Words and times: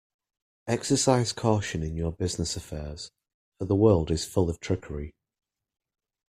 Exercise 0.65 1.31
caution 1.31 1.83
in 1.83 1.95
your 1.95 2.11
business 2.11 2.55
affairs, 2.57 3.11
for 3.59 3.65
the 3.65 3.75
world 3.75 4.09
is 4.09 4.25
full 4.25 4.49
of 4.49 4.59
trickery. 4.59 5.13